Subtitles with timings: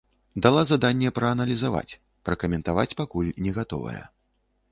[0.43, 1.97] Дала заданне прааналізаваць,
[2.29, 4.01] пракаментаваць пакуль не гатовая.